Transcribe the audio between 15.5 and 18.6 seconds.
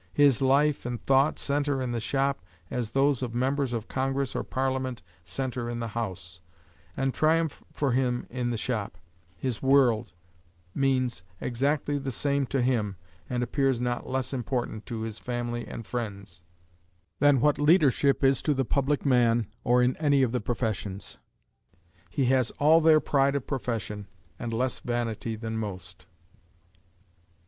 and friends than what leadership is to